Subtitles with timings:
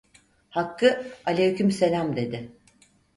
[0.49, 2.51] Hakkı: "Aleykümselam" dedi.